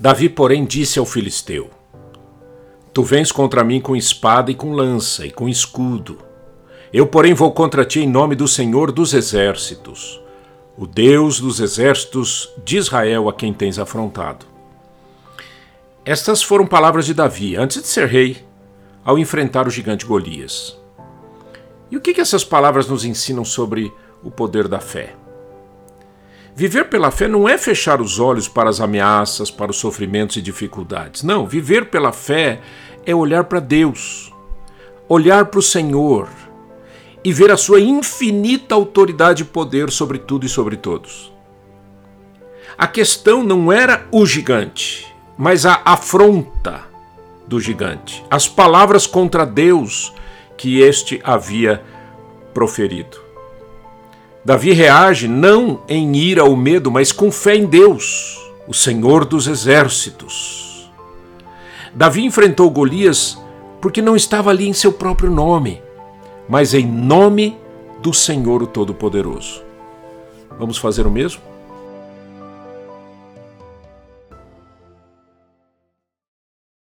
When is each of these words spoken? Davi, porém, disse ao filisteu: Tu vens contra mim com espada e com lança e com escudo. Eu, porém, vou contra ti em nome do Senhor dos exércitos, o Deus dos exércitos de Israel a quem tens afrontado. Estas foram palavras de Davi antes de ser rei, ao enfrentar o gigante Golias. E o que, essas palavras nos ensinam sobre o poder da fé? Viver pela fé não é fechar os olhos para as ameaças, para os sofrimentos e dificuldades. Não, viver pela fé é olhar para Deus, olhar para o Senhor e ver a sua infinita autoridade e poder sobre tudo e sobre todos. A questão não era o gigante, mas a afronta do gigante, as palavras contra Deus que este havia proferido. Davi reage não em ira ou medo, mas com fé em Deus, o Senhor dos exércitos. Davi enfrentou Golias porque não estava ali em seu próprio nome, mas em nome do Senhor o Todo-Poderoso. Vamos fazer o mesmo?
Davi, 0.00 0.30
porém, 0.30 0.64
disse 0.64 0.98
ao 0.98 1.04
filisteu: 1.04 1.68
Tu 2.90 3.02
vens 3.02 3.30
contra 3.30 3.62
mim 3.62 3.82
com 3.82 3.94
espada 3.94 4.50
e 4.50 4.54
com 4.54 4.72
lança 4.72 5.26
e 5.26 5.30
com 5.30 5.46
escudo. 5.46 6.16
Eu, 6.90 7.06
porém, 7.06 7.34
vou 7.34 7.52
contra 7.52 7.84
ti 7.84 8.00
em 8.00 8.08
nome 8.08 8.34
do 8.34 8.48
Senhor 8.48 8.90
dos 8.92 9.12
exércitos, 9.12 10.18
o 10.74 10.86
Deus 10.86 11.38
dos 11.38 11.60
exércitos 11.60 12.50
de 12.64 12.78
Israel 12.78 13.28
a 13.28 13.34
quem 13.34 13.52
tens 13.52 13.78
afrontado. 13.78 14.46
Estas 16.02 16.42
foram 16.42 16.66
palavras 16.66 17.04
de 17.04 17.12
Davi 17.12 17.54
antes 17.54 17.82
de 17.82 17.86
ser 17.86 18.08
rei, 18.08 18.42
ao 19.04 19.18
enfrentar 19.18 19.68
o 19.68 19.70
gigante 19.70 20.06
Golias. 20.06 20.80
E 21.90 21.96
o 21.98 22.00
que, 22.00 22.18
essas 22.18 22.42
palavras 22.42 22.88
nos 22.88 23.04
ensinam 23.04 23.44
sobre 23.44 23.92
o 24.24 24.30
poder 24.30 24.66
da 24.66 24.80
fé? 24.80 25.19
Viver 26.54 26.84
pela 26.84 27.10
fé 27.10 27.28
não 27.28 27.48
é 27.48 27.56
fechar 27.56 28.00
os 28.00 28.18
olhos 28.18 28.48
para 28.48 28.68
as 28.68 28.80
ameaças, 28.80 29.50
para 29.50 29.70
os 29.70 29.76
sofrimentos 29.76 30.36
e 30.36 30.42
dificuldades. 30.42 31.22
Não, 31.22 31.46
viver 31.46 31.86
pela 31.86 32.12
fé 32.12 32.60
é 33.06 33.14
olhar 33.14 33.44
para 33.44 33.60
Deus, 33.60 34.32
olhar 35.08 35.46
para 35.46 35.60
o 35.60 35.62
Senhor 35.62 36.28
e 37.24 37.32
ver 37.32 37.50
a 37.50 37.56
sua 37.56 37.80
infinita 37.80 38.74
autoridade 38.74 39.42
e 39.42 39.46
poder 39.46 39.90
sobre 39.90 40.18
tudo 40.18 40.44
e 40.44 40.48
sobre 40.48 40.76
todos. 40.76 41.32
A 42.76 42.86
questão 42.86 43.42
não 43.42 43.72
era 43.72 44.06
o 44.10 44.24
gigante, 44.24 45.06
mas 45.36 45.66
a 45.66 45.80
afronta 45.84 46.82
do 47.46 47.60
gigante, 47.60 48.24
as 48.30 48.48
palavras 48.48 49.06
contra 49.06 49.44
Deus 49.44 50.12
que 50.56 50.80
este 50.80 51.20
havia 51.24 51.82
proferido. 52.54 53.29
Davi 54.44 54.72
reage 54.72 55.28
não 55.28 55.82
em 55.86 56.16
ira 56.16 56.44
ou 56.44 56.56
medo, 56.56 56.90
mas 56.90 57.12
com 57.12 57.30
fé 57.30 57.56
em 57.56 57.66
Deus, 57.66 58.38
o 58.66 58.72
Senhor 58.72 59.24
dos 59.24 59.46
exércitos. 59.46 60.90
Davi 61.94 62.24
enfrentou 62.24 62.70
Golias 62.70 63.38
porque 63.80 64.00
não 64.00 64.16
estava 64.16 64.50
ali 64.50 64.68
em 64.68 64.72
seu 64.72 64.92
próprio 64.92 65.30
nome, 65.30 65.82
mas 66.48 66.72
em 66.72 66.86
nome 66.86 67.56
do 68.00 68.14
Senhor 68.14 68.62
o 68.62 68.66
Todo-Poderoso. 68.66 69.62
Vamos 70.58 70.78
fazer 70.78 71.06
o 71.06 71.10
mesmo? 71.10 71.42